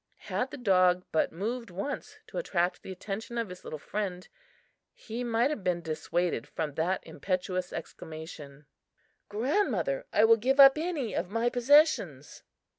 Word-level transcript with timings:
Had 0.17 0.49
the 0.49 0.57
dog 0.57 1.05
but 1.11 1.31
moved 1.31 1.69
once 1.69 2.17
to 2.25 2.39
attract 2.39 2.81
the 2.81 2.91
attention 2.91 3.37
of 3.37 3.49
his 3.49 3.63
little 3.63 3.77
friend, 3.77 4.27
he 4.95 5.23
might 5.23 5.51
have 5.51 5.63
been 5.63 5.83
dissuaded 5.83 6.47
from 6.47 6.73
that 6.73 7.01
impetuous 7.05 7.71
exclamation: 7.71 8.65
"Grandmother, 9.29 10.07
I 10.11 10.25
will 10.25 10.37
give 10.37 10.59
up 10.59 10.75
any 10.75 11.13
of 11.15 11.29
my 11.29 11.51
possessions!" 11.51 12.41